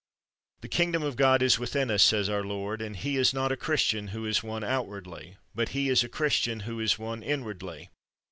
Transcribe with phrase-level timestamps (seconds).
[0.63, 2.81] ''The kingdom of God is within us, ''says our Lord!
[2.81, 6.61] and, ''he is not a Christian who is one outwardly; but he is a Christian
[6.61, 7.91] who is one inwardly."